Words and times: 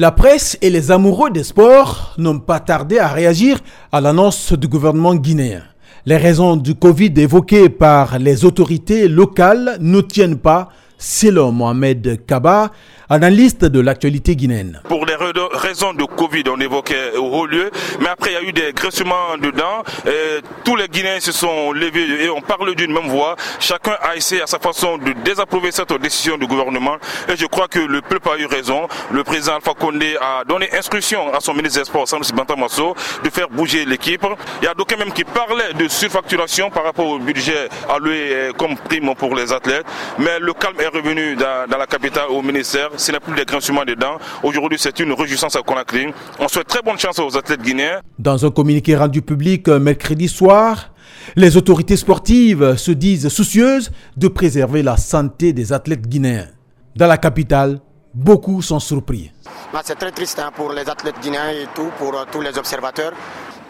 La 0.00 0.12
presse 0.12 0.56
et 0.62 0.70
les 0.70 0.92
amoureux 0.92 1.28
des 1.28 1.42
sports 1.42 2.14
n'ont 2.18 2.38
pas 2.38 2.60
tardé 2.60 3.00
à 3.00 3.08
réagir 3.08 3.58
à 3.90 4.00
l'annonce 4.00 4.52
du 4.52 4.68
gouvernement 4.68 5.16
guinéen. 5.16 5.64
Les 6.06 6.16
raisons 6.16 6.54
du 6.54 6.76
Covid 6.76 7.12
évoquées 7.16 7.68
par 7.68 8.20
les 8.20 8.44
autorités 8.44 9.08
locales 9.08 9.76
ne 9.80 10.00
tiennent 10.00 10.38
pas 10.38 10.68
selon 10.98 11.52
Mohamed 11.52 12.26
Kaba, 12.26 12.70
analyste 13.08 13.64
de 13.64 13.80
l'actualité 13.80 14.36
guinéenne. 14.36 14.82
Pour 14.88 15.06
des 15.06 15.14
raisons 15.14 15.94
de 15.94 16.04
Covid, 16.04 16.42
on 16.48 16.60
évoquait 16.60 17.16
au 17.16 17.26
haut 17.26 17.46
lieu, 17.46 17.70
mais 18.00 18.08
après 18.08 18.32
il 18.32 18.34
y 18.34 18.36
a 18.36 18.42
eu 18.42 18.52
des 18.52 18.72
graissements 18.72 19.38
dedans. 19.40 19.82
Tous 20.64 20.76
les 20.76 20.88
Guinéens 20.88 21.20
se 21.20 21.32
sont 21.32 21.72
levés 21.72 22.24
et 22.24 22.28
on 22.30 22.40
parle 22.42 22.74
d'une 22.74 22.92
même 22.92 23.08
voix. 23.08 23.36
Chacun 23.60 23.96
a 24.02 24.16
essayé 24.16 24.42
à 24.42 24.46
sa 24.46 24.58
façon 24.58 24.98
de 24.98 25.12
désapprouver 25.24 25.70
cette 25.70 25.92
décision 25.94 26.36
du 26.36 26.46
gouvernement. 26.46 26.96
Et 27.32 27.36
je 27.36 27.46
crois 27.46 27.68
que 27.68 27.78
le 27.78 28.02
peuple 28.02 28.28
a 28.28 28.38
eu 28.38 28.46
raison. 28.46 28.88
Le 29.10 29.24
président 29.24 29.54
Alpha 29.54 29.72
Condé 29.74 30.16
a 30.20 30.44
donné 30.44 30.68
instruction 30.76 31.32
à 31.32 31.40
son 31.40 31.54
ministre 31.54 31.78
des 31.78 31.84
Sports, 31.86 32.08
Sanusi 32.08 32.32
Bantamasso, 32.32 32.94
de 33.24 33.30
faire 33.30 33.48
bouger 33.48 33.84
l'équipe. 33.84 34.26
Il 34.60 34.64
y 34.66 34.68
a 34.68 34.74
d'aucuns 34.74 34.96
même 34.96 35.12
qui 35.12 35.24
parlaient 35.24 35.72
de 35.72 35.88
surfacturation 35.88 36.70
par 36.70 36.84
rapport 36.84 37.06
au 37.06 37.18
budget 37.18 37.68
alloué 37.88 38.50
comme 38.58 38.76
prime 38.76 39.14
pour 39.14 39.34
les 39.34 39.52
athlètes. 39.52 39.86
Mais 40.18 40.38
le 40.40 40.52
calme 40.52 40.76
est 40.80 40.87
revenu 40.88 41.36
dans, 41.36 41.78
la 41.78 41.86
capitale 41.86 42.28
au 42.30 42.42
ministère. 42.42 42.90
Ce 42.96 43.12
n'est 43.12 43.20
plus 43.20 43.34
des 43.34 43.44
grincements 43.44 43.84
dedans. 43.84 44.18
Aujourd'hui, 44.42 44.78
c'est 44.80 44.98
une 45.00 45.12
réjouissance 45.12 45.56
à 45.56 45.62
Conakry. 45.62 46.06
On 46.38 46.48
souhaite 46.48 46.66
très 46.66 46.82
bonne 46.82 46.98
chance 46.98 47.18
aux 47.18 47.36
athlètes 47.36 47.62
guinéens. 47.62 48.00
Dans 48.18 48.44
un 48.44 48.50
communiqué 48.50 48.96
rendu 48.96 49.22
public 49.22 49.68
euh, 49.68 49.78
mercredi 49.78 50.28
soir, 50.28 50.90
les 51.36 51.56
autorités 51.56 51.96
sportives 51.96 52.76
se 52.76 52.90
disent 52.90 53.28
soucieuses 53.28 53.90
de 54.16 54.28
préserver 54.28 54.82
la 54.82 54.96
santé 54.96 55.52
des 55.52 55.72
athlètes 55.72 56.06
guinéens. 56.06 56.48
Dans 56.96 57.06
la 57.06 57.18
capitale, 57.18 57.80
beaucoup 58.14 58.62
sont 58.62 58.80
surpris. 58.80 59.30
C'est 59.84 59.94
très 59.94 60.10
triste 60.10 60.38
hein, 60.38 60.50
pour 60.54 60.72
les 60.72 60.88
athlètes 60.88 61.20
guinéens 61.22 61.50
et 61.50 61.66
tout, 61.74 61.90
pour 61.98 62.14
euh, 62.14 62.24
tous 62.30 62.40
les 62.40 62.56
observateurs. 62.58 63.12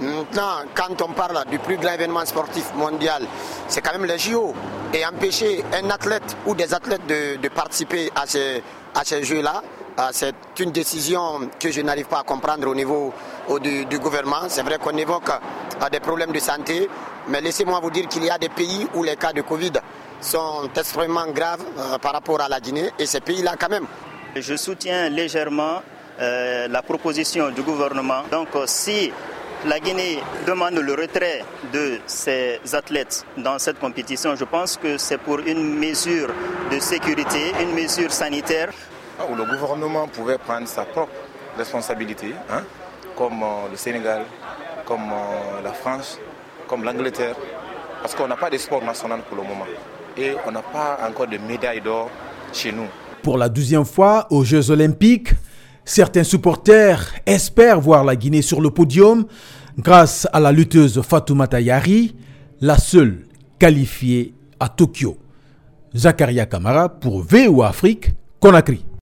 Maintenant, 0.00 0.62
quand 0.74 1.02
on 1.02 1.12
parle 1.12 1.44
du 1.50 1.58
plus 1.58 1.76
grand 1.76 1.92
événement 1.92 2.24
sportif 2.24 2.72
mondial, 2.74 3.24
c'est 3.66 3.80
quand 3.80 3.92
même 3.92 4.04
les 4.04 4.18
JO. 4.18 4.54
Et 4.94 5.04
empêcher 5.04 5.64
un 5.72 5.90
athlète 5.90 6.36
ou 6.46 6.54
des 6.54 6.72
athlètes 6.72 7.06
de, 7.06 7.48
participer 7.48 8.10
à 8.14 8.24
ces, 8.26 8.62
à 8.94 9.04
ces 9.04 9.24
jeux-là, 9.24 9.62
euh, 9.98 10.08
c'est 10.12 10.34
une 10.60 10.70
décision 10.70 11.50
que 11.58 11.72
je 11.72 11.80
n'arrive 11.80 12.06
pas 12.06 12.20
à 12.20 12.22
comprendre 12.22 12.68
au 12.68 12.74
niveau 12.74 13.12
du, 13.60 13.98
gouvernement. 13.98 14.42
C'est 14.48 14.62
vrai 14.62 14.78
qu'on 14.78 14.96
évoque 14.96 15.30
euh, 15.30 15.88
des 15.90 15.98
problèmes 15.98 16.30
de 16.30 16.38
santé, 16.38 16.88
mais 17.26 17.40
laissez-moi 17.40 17.80
vous 17.82 17.90
dire 17.90 18.06
qu'il 18.06 18.24
y 18.24 18.30
a 18.30 18.38
des 18.38 18.48
pays 18.48 18.86
où 18.94 19.02
les 19.02 19.16
cas 19.16 19.32
de 19.32 19.42
Covid 19.42 19.72
sont 20.20 20.70
extrêmement 20.76 21.26
graves 21.26 21.64
euh, 21.76 21.98
par 21.98 22.12
rapport 22.12 22.40
à 22.40 22.48
la 22.48 22.60
Guinée, 22.60 22.90
et 23.00 23.06
ces 23.06 23.20
pays-là 23.20 23.56
quand 23.58 23.68
même. 23.68 23.86
Je 24.36 24.54
soutiens 24.54 25.08
légèrement 25.08 25.82
la 26.20 26.82
proposition 26.82 27.50
du 27.50 27.62
gouvernement. 27.62 28.22
Donc 28.32 28.48
si 28.66 29.12
la 29.66 29.80
Guinée 29.80 30.18
demande 30.46 30.74
le 30.74 30.92
retrait 30.94 31.42
de 31.72 31.98
ses 32.06 32.60
athlètes 32.72 33.24
dans 33.36 33.58
cette 33.58 33.78
compétition. 33.80 34.36
Je 34.36 34.44
pense 34.44 34.76
que 34.76 34.98
c'est 34.98 35.18
pour 35.18 35.40
une 35.40 35.78
mesure 35.78 36.28
de 36.70 36.78
sécurité, 36.78 37.52
une 37.60 37.74
mesure 37.74 38.12
sanitaire. 38.12 38.70
Ah, 39.18 39.24
le 39.36 39.44
gouvernement 39.44 40.06
pouvait 40.06 40.38
prendre 40.38 40.68
sa 40.68 40.84
propre 40.84 41.12
responsabilité, 41.56 42.34
hein, 42.50 42.62
comme 43.16 43.42
euh, 43.42 43.68
le 43.70 43.76
Sénégal, 43.76 44.22
comme 44.84 45.10
euh, 45.10 45.60
la 45.64 45.72
France, 45.72 46.20
comme 46.68 46.84
l'Angleterre, 46.84 47.34
parce 48.00 48.14
qu'on 48.14 48.28
n'a 48.28 48.36
pas 48.36 48.50
de 48.50 48.58
sport 48.58 48.84
national 48.84 49.20
pour 49.28 49.36
le 49.38 49.42
moment. 49.42 49.66
Et 50.16 50.34
on 50.46 50.52
n'a 50.52 50.62
pas 50.62 50.98
encore 51.08 51.26
de 51.26 51.38
médailles 51.38 51.80
d'or 51.80 52.10
chez 52.52 52.70
nous. 52.70 52.86
Pour 53.22 53.36
la 53.36 53.48
deuxième 53.48 53.84
fois 53.84 54.28
aux 54.30 54.44
Jeux 54.44 54.70
olympiques, 54.70 55.30
Certains 55.88 56.22
supporters 56.22 57.14
espèrent 57.24 57.80
voir 57.80 58.04
la 58.04 58.14
Guinée 58.14 58.42
sur 58.42 58.60
le 58.60 58.68
podium 58.68 59.24
grâce 59.78 60.28
à 60.34 60.38
la 60.38 60.52
lutteuse 60.52 61.00
Fatoumata 61.00 61.62
Yari, 61.62 62.14
la 62.60 62.76
seule 62.76 63.24
qualifiée 63.58 64.34
à 64.60 64.68
Tokyo. 64.68 65.16
Zakaria 65.96 66.44
Kamara 66.44 66.90
pour 66.90 67.22
VO 67.22 67.62
Afrique, 67.62 68.10
Conakry. 68.38 68.84